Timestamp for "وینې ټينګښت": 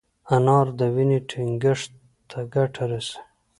0.95-1.91